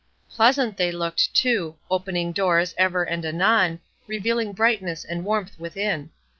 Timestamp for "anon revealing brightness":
3.23-5.05